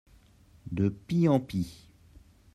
De 0.71 0.89
pis 0.89 1.27
en 1.27 1.39
pis. 1.39 1.87